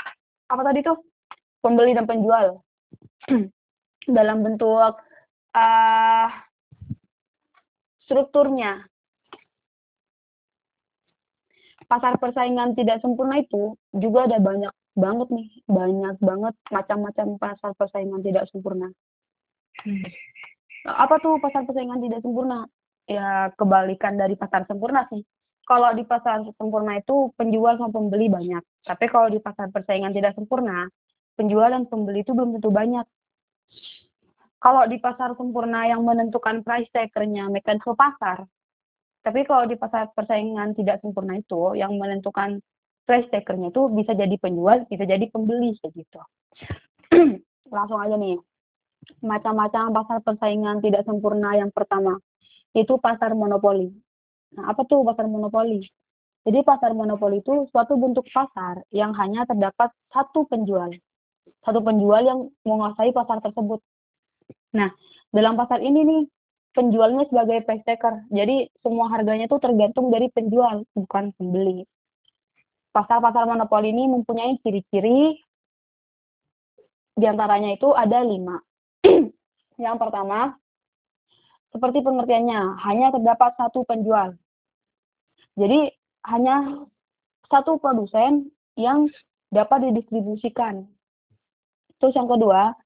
apa 0.48 0.62
tadi 0.64 0.80
tuh 0.80 0.96
pembeli 1.60 1.92
dan 1.92 2.08
penjual 2.08 2.64
dalam 4.16 4.40
bentuk 4.40 4.96
uh, 5.52 6.28
strukturnya 8.08 8.88
pasar 11.88 12.20
persaingan 12.20 12.76
tidak 12.76 13.00
sempurna 13.00 13.40
itu 13.40 13.74
juga 13.96 14.28
ada 14.28 14.38
banyak 14.38 14.72
banget 14.94 15.28
nih 15.32 15.48
banyak 15.64 16.16
banget 16.20 16.54
macam-macam 16.68 17.26
pasar 17.40 17.72
persaingan 17.74 18.20
tidak 18.20 18.44
sempurna 18.52 18.92
hmm. 19.82 20.04
apa 20.84 21.14
tuh 21.24 21.40
pasar 21.40 21.64
persaingan 21.64 22.04
tidak 22.04 22.20
sempurna 22.20 22.68
ya 23.08 23.48
kebalikan 23.56 24.20
dari 24.20 24.36
pasar 24.36 24.68
sempurna 24.68 25.08
sih 25.08 25.24
kalau 25.68 25.92
di 25.92 26.00
pasar 26.08 26.40
sempurna 26.56 26.96
itu 26.96 27.28
penjual 27.36 27.76
sama 27.76 27.92
pembeli 27.92 28.32
banyak. 28.32 28.64
Tapi 28.88 29.04
kalau 29.12 29.28
di 29.28 29.36
pasar 29.36 29.68
persaingan 29.68 30.16
tidak 30.16 30.32
sempurna, 30.32 30.88
penjual 31.36 31.68
dan 31.68 31.84
pembeli 31.84 32.24
itu 32.24 32.32
belum 32.32 32.56
tentu 32.56 32.72
banyak. 32.72 33.04
Kalau 34.64 34.88
di 34.88 34.96
pasar 34.96 35.36
sempurna 35.36 35.84
yang 35.84 36.08
menentukan 36.08 36.64
price 36.64 36.88
takernya 36.88 37.52
mekanisme 37.52 37.92
pasar, 37.92 38.48
tapi 39.28 39.44
kalau 39.44 39.68
di 39.68 39.76
pasar 39.76 40.08
persaingan 40.16 40.72
tidak 40.72 41.04
sempurna 41.04 41.36
itu 41.36 41.76
yang 41.76 41.92
menentukan 42.00 42.64
price 43.04 43.28
takernya 43.28 43.68
itu 43.68 43.92
bisa 43.92 44.16
jadi 44.16 44.32
penjual, 44.40 44.88
bisa 44.88 45.04
jadi 45.04 45.28
pembeli 45.28 45.76
begitu. 45.84 46.20
Langsung 47.76 48.00
aja 48.00 48.16
nih. 48.16 48.40
Macam-macam 49.20 49.92
pasar 49.92 50.24
persaingan 50.24 50.80
tidak 50.80 51.04
sempurna 51.04 51.60
yang 51.60 51.68
pertama 51.68 52.16
itu 52.72 52.96
pasar 52.96 53.36
monopoli. 53.36 53.92
Nah, 54.56 54.72
apa 54.72 54.88
tuh 54.88 55.04
pasar 55.04 55.28
monopoli? 55.28 55.84
Jadi 56.48 56.64
pasar 56.64 56.96
monopoli 56.96 57.44
itu 57.44 57.68
suatu 57.68 58.00
bentuk 58.00 58.24
pasar 58.32 58.80
yang 58.96 59.12
hanya 59.12 59.44
terdapat 59.44 59.92
satu 60.08 60.48
penjual. 60.48 60.88
Satu 61.68 61.84
penjual 61.84 62.24
yang 62.24 62.48
menguasai 62.64 63.12
pasar 63.12 63.44
tersebut. 63.44 63.84
Nah, 64.72 64.88
dalam 65.36 65.52
pasar 65.60 65.84
ini 65.84 66.00
nih, 66.00 66.22
penjualnya 66.76 67.24
sebagai 67.28 67.64
price 67.64 67.84
taker. 67.84 68.28
Jadi 68.32 68.68
semua 68.82 69.08
harganya 69.12 69.48
itu 69.48 69.58
tergantung 69.60 70.12
dari 70.12 70.28
penjual, 70.32 70.84
bukan 70.92 71.32
pembeli. 71.36 71.84
Pasar-pasar 72.92 73.44
monopoli 73.46 73.92
ini 73.92 74.08
mempunyai 74.10 74.58
ciri-ciri, 74.64 75.38
di 77.18 77.26
antaranya 77.26 77.74
itu 77.74 77.90
ada 77.92 78.22
lima. 78.22 78.62
yang 79.84 79.96
pertama, 79.98 80.54
seperti 81.74 82.00
pengertiannya, 82.00 82.78
hanya 82.88 83.12
terdapat 83.12 83.54
satu 83.58 83.84
penjual. 83.84 84.34
Jadi 85.58 85.90
hanya 86.30 86.86
satu 87.50 87.82
produsen 87.82 88.50
yang 88.78 89.10
dapat 89.50 89.90
didistribusikan. 89.90 90.86
Terus 91.98 92.14
yang 92.14 92.30
kedua, 92.30 92.76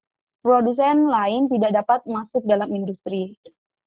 produsen 0.41 1.07
lain 1.13 1.53
tidak 1.53 1.85
dapat 1.85 2.01
masuk 2.09 2.43
dalam 2.49 2.73
industri 2.73 3.37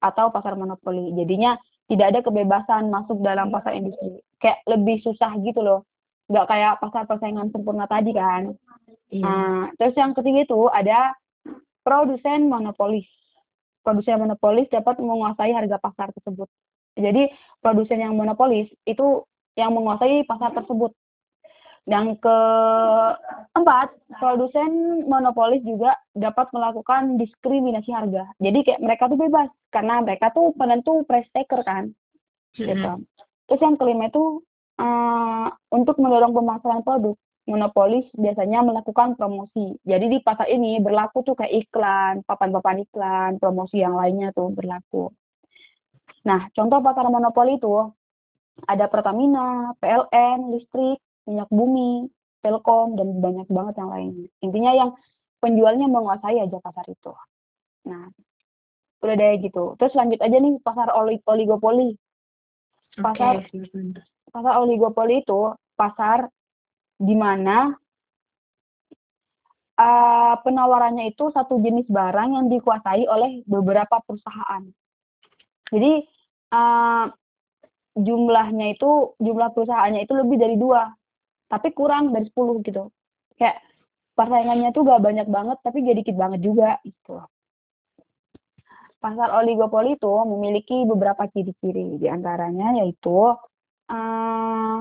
atau 0.02 0.30
pasar 0.30 0.54
monopoli. 0.58 1.12
Jadinya 1.16 1.56
tidak 1.86 2.06
ada 2.14 2.20
kebebasan 2.22 2.90
masuk 2.90 3.22
dalam 3.22 3.48
pasar 3.54 3.78
industri. 3.78 4.20
Kayak 4.42 4.62
lebih 4.66 5.00
susah 5.02 5.32
gitu 5.42 5.62
loh. 5.62 5.86
Nggak 6.26 6.46
kayak 6.50 6.72
pasar 6.82 7.02
persaingan 7.06 7.54
sempurna 7.54 7.86
tadi 7.86 8.10
kan. 8.10 8.52
Iya. 9.10 9.22
Nah, 9.22 9.62
terus 9.78 9.94
yang 9.94 10.12
ketiga 10.18 10.42
itu 10.42 10.60
ada 10.70 11.14
produsen 11.86 12.50
monopolis 12.50 13.06
produsen 13.86 14.18
monopolis 14.18 14.66
dapat 14.66 14.98
menguasai 14.98 15.54
harga 15.54 15.78
pasar 15.78 16.10
tersebut. 16.10 16.50
Jadi 16.98 17.30
produsen 17.62 18.02
yang 18.02 18.18
monopolis 18.18 18.66
itu 18.82 19.22
yang 19.54 19.70
menguasai 19.70 20.26
pasar 20.26 20.50
tersebut. 20.58 20.90
Yang 21.86 22.18
keempat, 22.18 23.94
produsen 24.18 25.02
monopolis 25.06 25.62
juga 25.62 25.94
dapat 26.18 26.50
melakukan 26.50 27.14
diskriminasi 27.14 27.94
harga. 27.94 28.26
Jadi 28.42 28.58
kayak 28.66 28.82
mereka 28.82 29.06
tuh 29.06 29.18
bebas 29.18 29.46
karena 29.70 30.02
mereka 30.02 30.34
tuh 30.34 30.50
penentu 30.58 31.06
price 31.06 31.30
taker 31.30 31.62
kan. 31.62 31.94
Gitu. 32.58 32.90
Terus 33.46 33.60
yang 33.62 33.78
kelima 33.78 34.10
itu 34.10 34.42
uh, 34.82 35.48
untuk 35.70 36.02
mendorong 36.02 36.34
pemasaran 36.34 36.82
produk 36.82 37.14
monopolis 37.46 38.10
biasanya 38.18 38.66
melakukan 38.66 39.14
promosi. 39.14 39.78
Jadi 39.86 40.10
di 40.10 40.18
pasar 40.18 40.50
ini 40.50 40.82
berlaku 40.82 41.22
tuh 41.22 41.38
kayak 41.38 41.54
iklan, 41.54 42.26
papan-papan 42.26 42.82
iklan, 42.82 43.38
promosi 43.38 43.78
yang 43.78 43.94
lainnya 43.94 44.34
tuh 44.34 44.50
berlaku. 44.50 45.14
Nah, 46.26 46.50
contoh 46.50 46.82
pasar 46.82 47.06
monopoli 47.06 47.54
itu 47.54 47.70
ada 48.66 48.90
Pertamina, 48.90 49.78
PLN, 49.78 50.50
listrik, 50.50 50.98
minyak 51.26 51.50
bumi, 51.50 52.08
Telkom, 52.40 52.94
dan 52.94 53.18
banyak 53.18 53.46
banget 53.50 53.74
yang 53.76 53.90
lainnya. 53.90 54.28
Intinya 54.40 54.72
yang 54.72 54.90
penjualnya 55.42 55.86
menguasai 55.90 56.38
aja 56.40 56.58
pasar 56.62 56.86
itu. 56.86 57.12
Nah, 57.86 58.08
udah 59.02 59.14
deh 59.14 59.34
gitu. 59.42 59.74
Terus 59.78 59.94
lanjut 59.94 60.18
aja 60.22 60.36
nih 60.38 60.54
pasar 60.62 60.88
oligopoli. 61.26 61.94
Pasar 62.96 63.44
okay. 63.44 64.00
pasar 64.32 64.54
oligopoli 64.64 65.20
itu 65.20 65.52
pasar 65.76 66.32
di 66.96 67.12
mana 67.12 67.76
uh, 69.76 70.34
penawarannya 70.40 71.12
itu 71.12 71.28
satu 71.30 71.60
jenis 71.60 71.84
barang 71.92 72.40
yang 72.40 72.46
dikuasai 72.48 73.04
oleh 73.04 73.44
beberapa 73.44 74.00
perusahaan. 74.00 74.64
Jadi 75.68 75.92
uh, 76.56 77.04
jumlahnya 77.96 78.76
itu 78.76 79.16
jumlah 79.20 79.52
perusahaannya 79.52 80.08
itu 80.08 80.12
lebih 80.16 80.36
dari 80.40 80.56
dua, 80.56 80.88
tapi 81.46 81.70
kurang 81.72 82.10
dari 82.10 82.26
sepuluh 82.26 82.58
gitu. 82.62 82.90
Kayak 83.38 83.62
persaingannya 84.16 84.72
tuh 84.72 84.82
gak 84.86 85.02
banyak 85.04 85.28
banget, 85.28 85.58
tapi 85.62 85.84
gak 85.84 85.98
dikit 86.02 86.16
banget 86.16 86.40
juga 86.42 86.80
gitu. 86.82 87.22
Pasar 88.96 89.28
oligopoli 89.38 89.94
itu 89.94 90.12
memiliki 90.24 90.82
beberapa 90.88 91.28
ciri-ciri, 91.30 92.00
di 92.00 92.08
antaranya 92.08 92.80
yaitu 92.82 93.36
uh, 93.92 94.80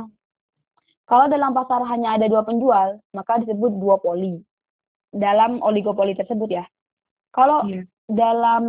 kalau 1.05 1.25
dalam 1.29 1.53
pasar 1.53 1.85
hanya 1.85 2.17
ada 2.17 2.25
dua 2.25 2.41
penjual, 2.41 2.97
maka 3.13 3.37
disebut 3.45 3.77
duopoli. 3.77 4.41
Dalam 5.13 5.61
oligopoli 5.61 6.17
tersebut 6.17 6.49
ya. 6.49 6.65
Kalau 7.29 7.61
yeah. 7.69 7.85
dalam 8.09 8.63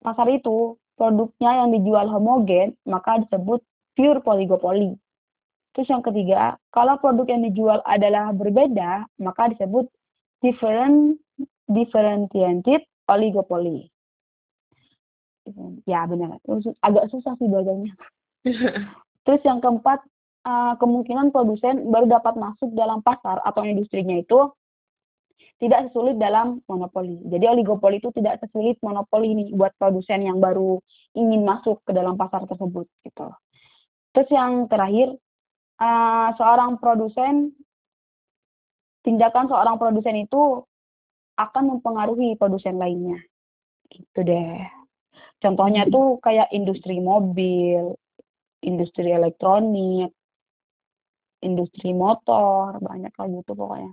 pasar 0.00 0.32
itu 0.32 0.80
produknya 0.96 1.60
yang 1.60 1.68
dijual 1.76 2.08
homogen, 2.08 2.72
maka 2.88 3.20
disebut 3.20 3.60
pure 3.92 4.24
poligopoli. 4.24 4.96
Terus 5.76 5.92
yang 5.92 6.00
ketiga, 6.00 6.56
kalau 6.72 6.96
produk 6.96 7.28
yang 7.36 7.44
dijual 7.44 7.84
adalah 7.84 8.32
berbeda, 8.32 9.04
maka 9.20 9.52
disebut 9.52 9.84
different 10.40 11.20
differentiated 11.68 12.88
oligopoli. 13.04 13.92
Ya 15.84 16.08
benar, 16.08 16.40
agak 16.80 17.12
susah 17.12 17.36
sih 17.36 17.46
bacanya. 17.46 17.92
Terus 19.28 19.42
yang 19.44 19.60
keempat, 19.60 20.00
uh, 20.48 20.74
kemungkinan 20.80 21.28
produsen 21.28 21.92
baru 21.92 22.08
dapat 22.08 22.40
masuk 22.40 22.72
dalam 22.72 23.04
pasar 23.04 23.44
atau 23.44 23.62
industrinya 23.68 24.16
itu 24.16 24.48
tidak 25.60 25.92
sesulit 25.92 26.16
dalam 26.16 26.64
monopoli. 26.64 27.20
Jadi 27.28 27.44
oligopoli 27.48 28.00
itu 28.00 28.08
tidak 28.16 28.40
sesulit 28.40 28.80
monopoli 28.80 29.32
ini 29.36 29.44
buat 29.52 29.76
produsen 29.76 30.24
yang 30.24 30.40
baru 30.40 30.80
ingin 31.16 31.44
masuk 31.44 31.84
ke 31.84 31.92
dalam 31.92 32.16
pasar 32.16 32.44
tersebut 32.44 32.88
gitu. 33.04 33.28
Terus 34.12 34.28
yang 34.32 34.68
terakhir, 34.68 35.16
uh, 35.80 36.28
seorang 36.36 36.80
produsen 36.80 37.52
tindakan 39.06 39.46
seorang 39.46 39.78
produsen 39.78 40.18
itu 40.18 40.66
akan 41.38 41.78
mempengaruhi 41.78 42.34
produsen 42.34 42.80
lainnya. 42.80 43.22
Gitu 43.86 44.20
deh. 44.26 44.66
Contohnya 45.38 45.86
tuh 45.86 46.18
kayak 46.24 46.50
industri 46.50 46.98
mobil, 46.98 47.94
industri 48.64 49.12
elektronik, 49.12 50.10
industri 51.44 51.92
motor, 51.92 52.80
banyak 52.82 53.12
lagi 53.14 53.36
itu 53.44 53.52
pokoknya. 53.52 53.92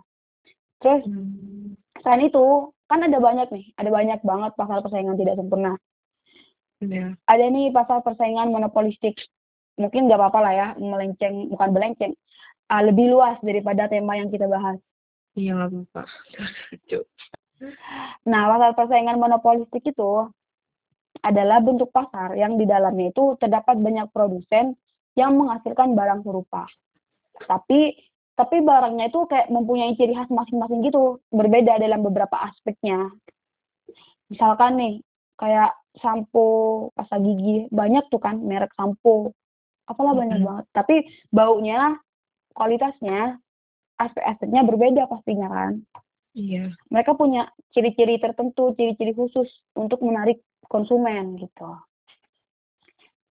Terus 0.82 1.04
hmm. 1.06 1.78
selain 2.02 2.28
itu 2.28 2.74
kan 2.90 3.06
ada 3.06 3.20
banyak 3.20 3.48
nih, 3.54 3.66
ada 3.78 3.90
banyak 3.92 4.20
banget 4.26 4.52
pasar 4.58 4.82
persaingan 4.82 5.20
tidak 5.20 5.38
sempurna. 5.38 5.78
Yeah. 6.84 7.16
Ada 7.30 7.48
nih 7.54 7.72
pasar 7.72 8.04
persaingan 8.04 8.52
monopolistik. 8.52 9.16
Mungkin 9.80 10.06
nggak 10.06 10.20
apa-apa 10.20 10.40
lah 10.40 10.54
ya 10.54 10.68
melenceng 10.78 11.50
bukan 11.50 11.70
melenceng 11.74 12.14
uh, 12.70 12.82
lebih 12.86 13.10
luas 13.10 13.38
daripada 13.42 13.90
tema 13.90 14.18
yang 14.18 14.30
kita 14.30 14.46
bahas. 14.46 14.78
Iya 15.34 15.58
nggak 15.58 15.70
apa-apa. 15.70 16.02
Nah, 18.28 18.42
pasar 18.52 18.76
persaingan 18.76 19.18
monopolistik 19.18 19.84
itu 19.88 20.28
adalah 21.24 21.64
bentuk 21.64 21.94
pasar 21.96 22.36
yang 22.36 22.60
di 22.60 22.68
dalamnya 22.68 23.14
itu 23.14 23.40
terdapat 23.40 23.80
banyak 23.80 24.12
produsen 24.12 24.76
yang 25.16 25.38
menghasilkan 25.38 25.96
barang 25.96 26.26
serupa. 26.26 26.68
Tapi 27.48 27.96
tapi 28.34 28.66
barangnya 28.66 29.14
itu 29.14 29.30
kayak 29.30 29.54
mempunyai 29.54 29.94
ciri 29.94 30.18
khas 30.18 30.28
masing-masing 30.34 30.82
gitu, 30.90 31.22
berbeda 31.30 31.78
dalam 31.78 32.02
beberapa 32.02 32.34
aspeknya. 32.50 33.14
Misalkan 34.34 34.82
nih, 34.82 34.94
kayak 35.38 35.78
sampo 36.02 36.90
pasta 36.98 37.22
gigi, 37.22 37.70
banyak 37.70 38.10
tuh 38.10 38.18
kan 38.18 38.42
merek 38.42 38.74
sampo. 38.74 39.38
Apalah 39.88 40.14
banyak 40.16 40.40
Mhm. 40.40 40.48
banget. 40.48 40.66
Tapi 40.72 40.96
baunya, 41.30 42.00
kualitasnya, 42.56 43.38
aspek-aspeknya 44.00 44.64
berbeda 44.64 45.04
pastinya 45.12 45.48
kan. 45.52 45.84
Iya. 46.34 46.74
Mereka 46.90 47.14
punya 47.14 47.52
ciri-ciri 47.76 48.18
tertentu, 48.18 48.74
ciri-ciri 48.74 49.14
khusus 49.14 49.50
untuk 49.78 50.02
menarik 50.02 50.42
konsumen 50.66 51.38
gitu. 51.38 51.78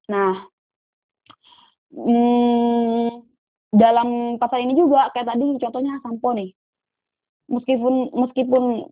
Nah, 0.07 0.47
mmm, 1.91 3.11
dalam 3.73 4.37
pasar 4.39 4.61
ini 4.63 4.77
juga 4.77 5.11
kayak 5.17 5.35
tadi 5.35 5.47
contohnya 5.59 5.99
sampo 6.05 6.31
nih. 6.37 6.53
Meskipun 7.51 8.13
meskipun 8.15 8.87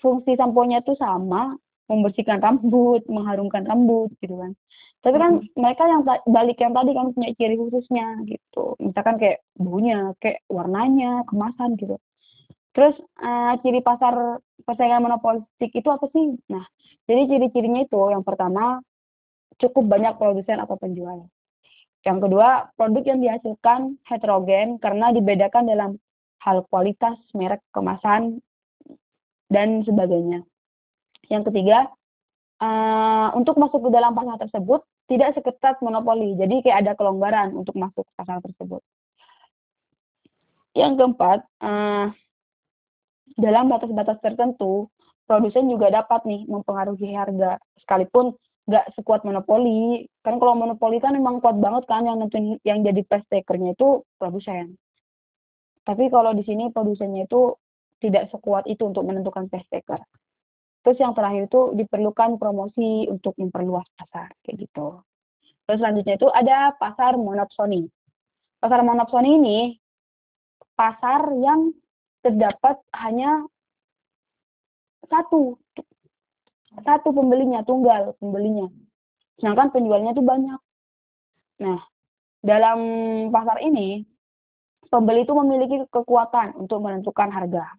fungsi 0.00 0.32
samponya 0.38 0.80
itu 0.80 0.96
sama, 0.96 1.54
membersihkan 1.92 2.40
rambut, 2.40 3.04
mengharumkan 3.10 3.68
rambut 3.68 4.08
gitu 4.24 4.38
kan. 4.40 4.56
Tapi 5.02 5.16
kan 5.18 5.32
Mhm. 5.42 5.46
mereka 5.58 5.84
yang 5.90 6.02
balik 6.06 6.58
yang 6.62 6.72
tadi 6.74 6.90
kan 6.94 7.06
punya 7.14 7.30
ciri 7.38 7.56
khususnya 7.58 8.06
gitu. 8.26 8.78
Misalkan 8.78 9.16
kayak 9.18 9.42
baunya, 9.58 10.14
kayak 10.22 10.42
warnanya, 10.46 11.26
kemasan 11.26 11.74
gitu. 11.78 11.98
Terus, 12.76 12.96
eee, 13.22 13.52
ciri 13.62 13.80
pasar 13.84 14.40
persaingan 14.66 15.04
monopolistik 15.04 15.72
itu 15.74 15.88
apa 15.90 16.06
sih? 16.14 16.38
Nah, 16.52 16.64
jadi 17.10 17.28
ciri-cirinya 17.30 17.82
itu 17.86 18.00
yang 18.14 18.24
pertama, 18.26 18.80
cukup 19.60 19.84
banyak 19.90 20.14
produsen 20.20 20.58
atau 20.62 20.76
penjual. 20.80 21.28
Yang 22.06 22.18
kedua, 22.28 22.70
produk 22.78 23.04
yang 23.14 23.20
dihasilkan 23.22 23.80
heterogen 24.10 24.78
karena 24.82 25.10
dibedakan 25.14 25.64
dalam 25.70 25.90
hal 26.42 26.66
kualitas, 26.70 27.18
merek, 27.34 27.62
kemasan, 27.74 28.42
dan 29.52 29.82
sebagainya. 29.86 30.42
Yang 31.30 31.52
ketiga, 31.52 31.88
eee, 32.62 33.28
untuk 33.38 33.56
masuk 33.60 33.88
ke 33.88 33.90
dalam 33.94 34.12
pasar 34.16 34.38
tersebut 34.48 34.82
tidak 35.10 35.34
seketat 35.36 35.82
monopoli, 35.82 36.38
jadi 36.38 36.62
kayak 36.62 36.78
ada 36.86 36.92
kelonggaran 36.94 37.52
untuk 37.52 37.74
masuk 37.76 38.06
pasar 38.14 38.38
tersebut. 38.40 38.80
Yang 40.72 40.92
keempat, 40.98 41.38
eee, 41.60 42.06
dalam 43.36 43.68
batas-batas 43.68 44.18
tertentu, 44.24 44.88
produsen 45.28 45.68
juga 45.68 45.92
dapat 45.92 46.24
nih 46.24 46.44
mempengaruhi 46.48 47.12
harga, 47.16 47.60
sekalipun 47.84 48.36
nggak 48.68 48.94
sekuat 48.94 49.26
monopoli. 49.26 50.06
Kan 50.22 50.38
kalau 50.38 50.54
monopoli 50.54 51.02
kan 51.02 51.12
memang 51.16 51.42
kuat 51.42 51.58
banget 51.58 51.84
kan 51.90 52.06
yang 52.06 52.22
nentuin 52.22 52.56
yang 52.62 52.80
jadi 52.86 53.02
price 53.04 53.26
taker-nya 53.28 53.74
itu 53.74 54.06
produsen. 54.16 54.78
Tapi 55.82 56.08
kalau 56.14 56.30
di 56.30 56.46
sini 56.46 56.70
produsennya 56.70 57.26
itu 57.26 57.58
tidak 57.98 58.30
sekuat 58.30 58.70
itu 58.70 58.86
untuk 58.86 59.02
menentukan 59.02 59.50
price 59.50 59.66
taker. 59.66 59.98
Terus 60.82 60.98
yang 60.98 61.14
terakhir 61.14 61.46
itu 61.46 61.78
diperlukan 61.78 62.42
promosi 62.42 63.06
untuk 63.06 63.38
memperluas 63.38 63.86
pasar, 63.94 64.34
kayak 64.42 64.66
gitu. 64.66 64.98
Terus 65.66 65.78
selanjutnya 65.78 66.18
itu 66.18 66.28
ada 66.28 66.74
pasar 66.74 67.14
monopsoni. 67.14 67.86
Pasar 68.58 68.82
monopsoni 68.82 69.30
ini, 69.38 69.58
pasar 70.74 71.30
yang 71.38 71.70
terdapat 72.22 72.82
hanya 72.98 73.46
satu 75.06 75.58
satu 76.82 77.08
pembelinya, 77.14 77.62
tunggal 77.62 78.16
pembelinya. 78.18 78.66
Sedangkan 79.38 79.70
penjualnya 79.70 80.16
itu 80.16 80.24
banyak. 80.24 80.60
Nah, 81.62 81.78
dalam 82.42 82.78
pasar 83.30 83.62
ini, 83.62 84.02
pembeli 84.90 85.22
itu 85.22 85.34
memiliki 85.36 85.76
kekuatan 85.92 86.58
untuk 86.58 86.82
menentukan 86.82 87.28
harga. 87.30 87.70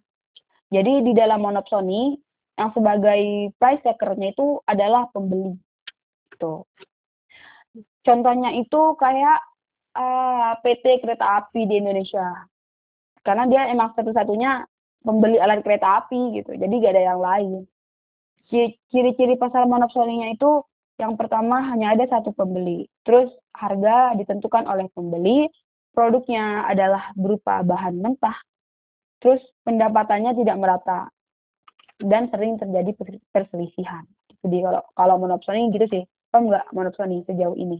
Jadi 0.69 1.03
di 1.03 1.11
dalam 1.11 1.41
monopsoni, 1.41 2.15
yang 2.59 2.69
sebagai 2.73 3.51
price 3.57 3.81
taker-nya 3.81 4.33
itu 4.33 4.61
adalah 4.69 5.09
pembeli. 5.09 5.57
Tuh. 6.37 6.65
Contohnya 8.05 8.53
itu 8.53 8.81
kayak, 8.99 9.39
eee, 9.97 10.49
PT 10.61 10.85
Kereta 11.01 11.41
Api 11.41 11.65
di 11.65 11.81
Indonesia. 11.81 12.45
Karena 13.23 13.47
dia 13.47 13.71
emang 13.71 13.95
satu-satunya 13.95 14.67
pembeli 15.03 15.37
alat 15.37 15.61
kereta 15.61 16.03
api 16.03 16.39
gitu, 16.39 16.55
jadi 16.55 16.71
nggak 16.71 16.93
ada 16.95 17.03
yang 17.13 17.21
lain. 17.21 17.59
Ci 18.47 18.79
ciri-ciri 18.91 19.35
pasar 19.35 19.67
monopsoninya 19.67 20.31
itu 20.31 20.63
yang 20.99 21.19
pertama 21.19 21.59
hanya 21.71 21.95
ada 21.95 22.07
satu 22.07 22.31
pembeli, 22.31 22.87
terus 23.03 23.31
harga 23.51 24.15
ditentukan 24.15 24.63
oleh 24.67 24.87
pembeli, 24.95 25.51
produknya 25.91 26.67
adalah 26.67 27.11
berupa 27.19 27.63
bahan 27.63 27.99
mentah, 27.99 28.35
terus 29.19 29.43
pendapatannya 29.67 30.35
tidak 30.39 30.57
merata, 30.59 31.11
dan 32.03 32.27
sering 32.29 32.59
terjadi 32.59 32.91
per 32.95 33.07
perselisihan. 33.31 34.03
Jadi 34.43 34.57
kalau 34.59 34.81
kalau 34.93 35.15
monopsoni 35.17 35.71
gitu 35.71 35.87
sih, 35.87 36.03
paham 36.29 36.51
nggak 36.51 36.67
monopsoni 36.75 37.23
sejauh 37.23 37.55
ini? 37.55 37.79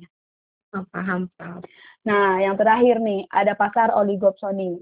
Oh, 0.74 0.88
paham 0.90 1.30
paham. 1.38 1.62
Nah, 2.08 2.42
yang 2.42 2.58
terakhir 2.58 2.98
nih, 3.04 3.28
ada 3.30 3.54
pasar 3.54 3.94
oligopsoni. 3.94 4.82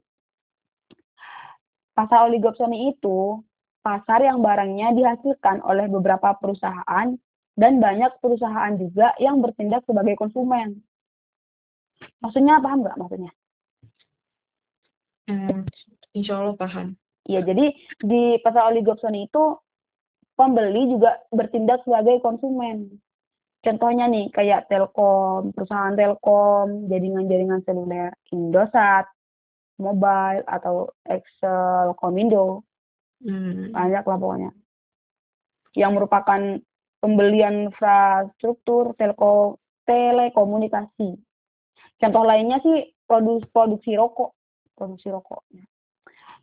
Pasar 1.91 2.31
oligopsoni 2.31 2.93
itu, 2.95 3.43
pasar 3.83 4.23
yang 4.23 4.39
barangnya 4.39 4.95
dihasilkan 4.95 5.59
oleh 5.65 5.91
beberapa 5.91 6.37
perusahaan 6.39 7.17
dan 7.57 7.73
banyak 7.83 8.13
perusahaan 8.23 8.73
juga 8.79 9.11
yang 9.19 9.43
bertindak 9.43 9.83
sebagai 9.83 10.15
konsumen. 10.15 10.79
Maksudnya 12.21 12.61
paham 12.63 12.85
nggak 12.85 12.97
maksudnya? 12.97 13.31
Mmm, 15.27 15.67
insya 16.15 16.39
Allah 16.39 16.55
paham. 16.57 16.87
Iya, 17.31 17.47
jadi 17.47 17.71
di 18.03 18.35
pasar 18.43 18.67
oligopsoni 18.75 19.31
itu, 19.31 19.55
pembeli 20.35 20.91
juga 20.91 21.15
bertindak 21.31 21.87
sebagai 21.87 22.19
konsumen. 22.19 22.91
Contohnya 23.63 24.11
nih, 24.11 24.27
kayak 24.35 24.67
Telkom, 24.67 25.55
perusahaan 25.55 25.95
Telkom, 25.95 26.91
jaringan-jaringan 26.91 27.63
seluler 27.63 28.11
Indosat, 28.35 29.07
Mobile, 29.79 30.43
atau 30.43 30.91
Excel, 31.07 31.95
Komindo. 31.95 32.67
Mmm. 33.23 33.71
Banyak 33.71 34.03
lah 34.03 34.17
pokoknya. 34.19 34.51
Yang 35.77 35.91
merupakan 35.95 36.41
pembelian 36.99 37.71
infrastruktur 37.71 38.91
telko 38.99 39.61
telekomunikasi. 39.87 41.15
Contoh 42.01 42.23
lainnya 42.27 42.59
sih 42.65 42.91
produksi 43.07 43.95
rokok, 43.95 44.35
produksi 44.75 45.13
rokoknya. 45.13 45.70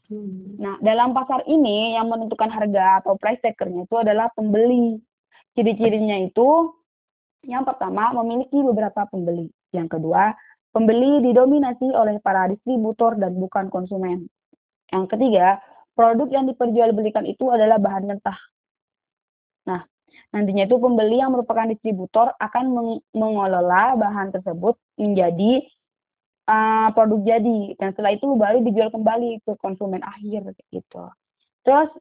Mmm. 0.08 0.56
Nah, 0.56 0.74
dalam 0.80 1.12
pasar 1.12 1.44
ini 1.44 1.92
yang 1.92 2.08
menentukan 2.08 2.48
harga 2.48 3.04
atau 3.04 3.20
price 3.20 3.44
taker-nya 3.44 3.84
itu 3.84 3.96
adalah 4.00 4.32
pembeli. 4.32 4.96
Ciri-cirinya 5.52 6.16
itu, 6.22 6.72
yang 7.44 7.66
pertama 7.66 8.14
memiliki 8.22 8.56
beberapa 8.62 9.04
pembeli, 9.10 9.50
yang 9.74 9.90
kedua, 9.90 10.32
pembeli 10.72 11.20
didominasi 11.28 11.92
oleh 11.92 12.22
para 12.22 12.48
distributor 12.48 13.18
dan 13.18 13.36
bukan 13.36 13.68
konsumen. 13.68 14.30
Yang 14.88 15.04
ketiga, 15.12 15.60
produk 15.92 16.30
yang 16.30 16.46
diperjualbelikan 16.48 17.26
itu 17.26 17.50
adalah 17.50 17.76
bahan 17.76 18.06
mentah. 18.06 18.38
Nah, 19.66 19.82
nantinya 20.32 20.64
itu 20.64 20.78
pembeli 20.78 21.20
yang 21.20 21.34
merupakan 21.34 21.68
distributor 21.68 22.32
akan 22.38 22.64
meng 22.72 22.90
mengelola 23.12 23.98
bahan 23.98 24.32
tersebut 24.32 24.78
menjadi, 24.96 25.66
eee, 26.48 26.86
produk 26.96 27.20
jadi, 27.22 27.60
dan 27.76 27.92
setelah 27.92 28.16
itu 28.16 28.26
baru 28.32 28.64
dijual 28.64 28.88
kembali 28.88 29.44
ke 29.44 29.52
konsumen 29.60 30.00
akhir, 30.00 30.56
gitu. 30.72 31.04
Terus, 31.62 31.92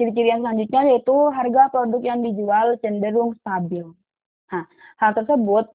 ciri-ciri 0.00 0.32
yang 0.32 0.40
selanjutnya 0.40 0.96
yaitu 0.96 1.12
harga 1.28 1.68
produk 1.68 2.00
yang 2.00 2.24
dijual 2.24 2.80
cenderung 2.80 3.36
stabil. 3.44 3.84
Nah, 4.48 4.64
hal 4.96 5.12
tersebut 5.12 5.68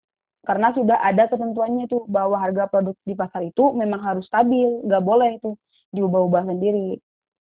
karena 0.49 0.73
sudah 0.73 0.97
ada 0.97 1.29
ketentuannya 1.29 1.85
tuh 1.85 2.09
bahwa 2.09 2.41
harga 2.41 2.65
produk 2.65 2.97
di 3.05 3.13
pasar 3.13 3.45
itu 3.45 3.69
memang 3.75 4.01
harus 4.01 4.25
stabil, 4.25 4.81
nggak 4.81 5.03
boleh 5.05 5.37
tuh 5.45 5.61
diubah-ubah 5.93 6.49
sendiri. 6.49 6.97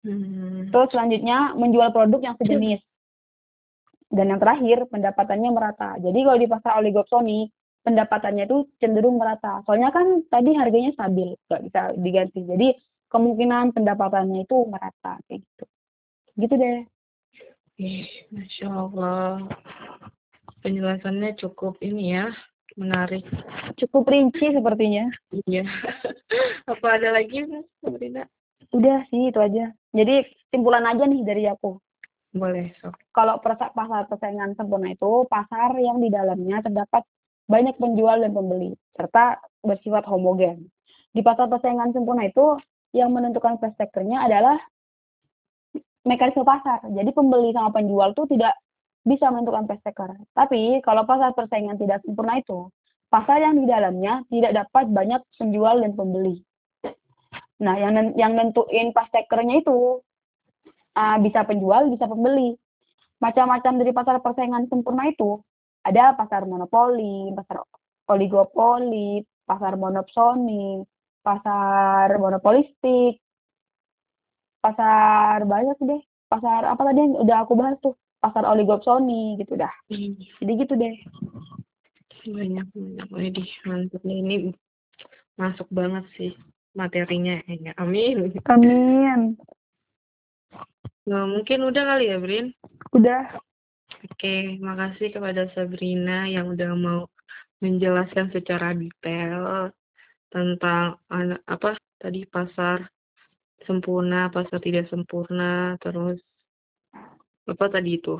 Mmm. 0.09 0.73
Terus 0.73 0.89
selanjutnya 0.89 1.53
menjual 1.53 1.93
produk 1.93 2.21
yang 2.23 2.35
sejenis. 2.39 2.81
Dan 4.15 4.33
yang 4.33 4.41
terakhir 4.41 4.89
pendapatannya 4.89 5.49
merata. 5.53 6.01
Jadi 6.01 6.17
kalau 6.25 6.39
di 6.41 6.47
pasar 6.49 6.81
oligopsoni, 6.81 7.45
pendapatannya 7.83 8.45
itu 8.45 8.67
cenderung 8.83 9.17
merata. 9.17 9.63
Soalnya 9.63 9.89
kan 9.89 10.23
tadi 10.27 10.51
harganya 10.55 10.91
stabil, 10.95 11.35
nggak 11.47 11.61
bisa 11.67 11.81
diganti. 11.95 12.39
Jadi 12.45 12.67
kemungkinan 13.09 13.73
pendapatannya 13.73 14.45
itu 14.45 14.57
merata, 14.69 15.17
kayak 15.27 15.41
gitu. 15.43 15.65
Gitu 16.39 16.53
deh. 16.55 16.79
Ih, 17.79 18.09
Masya 18.35 18.67
Allah. 18.67 19.47
Penjelasannya 20.59 21.39
cukup 21.39 21.79
ini 21.79 22.19
ya, 22.19 22.27
menarik. 22.75 23.23
Cukup 23.79 24.11
rinci 24.11 24.51
sepertinya. 24.51 25.07
Iya. 25.47 25.63
Apa 26.71 26.99
ada 26.99 27.15
lagi, 27.15 27.47
Sabrina? 27.79 28.27
Udah 28.75 29.07
sih, 29.07 29.31
itu 29.31 29.39
aja. 29.39 29.71
Jadi, 29.95 30.27
simpulan 30.51 30.83
aja 30.83 31.07
nih 31.07 31.23
dari 31.23 31.47
aku. 31.47 31.79
Boleh, 32.35 32.75
sok. 32.77 32.93
Kalau 33.09 33.41
pasar 33.41 34.05
persaingan 34.05 34.53
sempurna 34.53 34.93
itu 34.93 35.25
pasar 35.25 35.73
yang 35.81 35.97
di 35.97 36.13
dalamnya 36.13 36.61
terdapat 36.61 37.01
banyak 37.49 37.75
penjual 37.81 38.21
dan 38.21 38.31
pembeli, 38.31 38.77
serta 38.93 39.41
bersifat 39.65 40.05
homogen. 40.05 40.69
Di 41.09 41.25
pasar 41.25 41.49
persaingan 41.49 41.89
sempurna 41.89 42.29
itu, 42.29 42.61
yang 42.93 43.09
menentukan 43.09 43.57
price 43.57 43.89
adalah 44.21 44.57
mekanisme 46.05 46.45
pasar. 46.45 46.85
Jadi 46.85 47.09
pembeli 47.09 47.49
sama 47.53 47.73
penjual 47.73 48.13
tuh 48.13 48.29
tidak 48.29 48.53
bisa 49.01 49.33
menentukan 49.33 49.65
price. 49.65 50.29
Tapi 50.37 50.81
kalau 50.85 51.03
pasar 51.09 51.33
persaingan 51.33 51.81
tidak 51.81 52.05
sempurna 52.05 52.37
itu, 52.37 52.69
pasar 53.09 53.41
yang 53.41 53.57
di 53.57 53.65
dalamnya 53.65 54.21
tidak 54.29 54.53
dapat 54.65 54.85
banyak 54.93 55.21
penjual 55.41 55.81
dan 55.81 55.97
pembeli. 55.97 56.45
Nah, 57.59 57.75
yang 57.75 58.13
yang 58.15 58.37
nentuin 58.37 58.93
price 58.93 59.25
itu 59.49 60.05
uh, 60.95 61.17
bisa 61.17 61.43
penjual, 61.43 61.89
bisa 61.89 62.05
pembeli. 62.05 62.53
Macam-macam 63.19 63.73
dari 63.83 63.91
pasar 63.91 64.15
persaingan 64.23 64.71
sempurna 64.71 65.11
itu 65.11 65.43
ada 65.83 66.15
pasar 66.15 66.43
monopoli, 66.43 67.31
pasar 67.35 67.63
oligopoli, 68.09 69.23
pasar 69.47 69.79
monopsoni, 69.79 70.83
pasar 71.23 72.17
monopolistik, 72.19 73.21
pasar 74.59 75.45
banyak 75.47 75.77
deh. 75.81 76.01
Pasar 76.29 76.61
apa 76.69 76.93
tadi 76.93 77.01
yang 77.01 77.17
udah 77.25 77.37
aku 77.41 77.57
bahas 77.57 77.77
tuh? 77.81 77.97
Pasar 78.21 78.45
oligopsoni 78.45 79.39
gitu 79.41 79.57
dah. 79.57 79.71
Hmm, 79.89 80.13
Jadi 80.43 80.51
gitu 80.61 80.73
deh. 80.77 80.95
banyak 82.29 82.67
banyak. 82.75 83.07
Widih, 83.09 83.49
mantap 83.65 84.01
nih. 84.05 84.17
Ini 84.21 84.35
masuk 85.39 85.65
banget 85.73 86.05
sih 86.19 86.35
materinya. 86.77 87.41
Ya, 87.47 87.73
amin. 87.81 88.29
Amin. 88.45 89.39
Nah, 91.09 91.25
mungkin 91.25 91.65
udah 91.65 91.83
kali 91.95 92.13
ya, 92.13 92.21
Brin? 92.21 92.53
Udah. 92.93 93.41
Oke, 93.99 94.55
makasih 94.63 95.11
kepada 95.11 95.51
Sabrina 95.51 96.23
yang 96.23 96.55
udah 96.55 96.71
mau 96.75 97.01
menjelaskan 97.59 98.31
secara 98.31 98.71
detail 98.71 99.71
tentang 100.31 100.95
apa 101.43 101.75
tadi 101.99 102.23
pasar 102.23 102.87
sempurna, 103.67 104.31
pasar 104.31 104.63
tidak 104.63 104.87
sempurna, 104.87 105.75
terus 105.83 106.23
apa 107.43 107.65
tadi 107.67 107.99
itu 107.99 108.15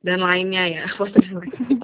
dan 0.00 0.24
lainnya 0.24 0.64
ya, 0.64 0.84
pasar 0.96 1.20
yang 1.20 1.44
lain. 1.44 1.82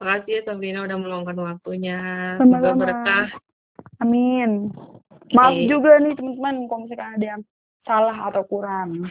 Makasih 0.00 0.32
ya 0.40 0.42
Sabrina 0.48 0.88
udah 0.88 0.96
meluangkan 0.96 1.36
waktunya. 1.36 1.98
Semoga 2.40 2.72
berkah. 2.72 3.28
Amin. 4.00 4.72
Maaf 5.36 5.52
Oke. 5.52 5.68
juga 5.68 6.00
nih 6.00 6.14
teman-teman 6.16 6.64
kalau 6.70 6.80
misalkan 6.86 7.10
ada 7.18 7.26
yang 7.36 7.42
salah 7.84 8.16
atau 8.30 8.42
kurang. 8.48 9.10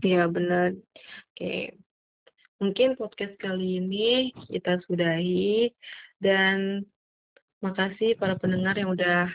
Iya 0.00 0.30
benar. 0.32 0.72
Oke. 1.34 1.83
Mungkin 2.64 2.96
podcast 2.96 3.36
kali 3.36 3.76
ini 3.76 4.32
kita 4.48 4.80
sudahi 4.88 5.68
dan 6.16 6.80
makasih 7.60 8.16
para 8.16 8.40
pendengar 8.40 8.72
yang 8.80 8.96
udah 8.96 9.28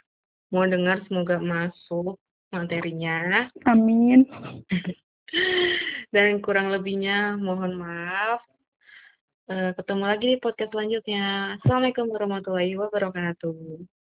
mau 0.50 0.66
dengar 0.66 1.06
semoga 1.06 1.38
masuk 1.38 2.18
materinya 2.50 3.46
Amin. 3.70 4.26
dan 6.16 6.42
kurang 6.42 6.74
lebihnya 6.74 7.38
mohon 7.38 7.78
maaf. 7.78 8.42
Eh, 9.46 9.78
ketemu 9.78 10.04
lagi 10.10 10.26
di 10.34 10.38
podcast 10.42 10.74
selanjutnya. 10.74 11.54
Assalamualaikum 11.62 12.10
warahmatullahi 12.10 12.74
wabarakatuh. 12.82 13.99